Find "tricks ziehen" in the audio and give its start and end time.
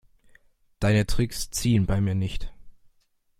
1.05-1.85